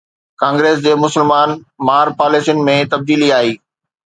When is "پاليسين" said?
2.23-2.65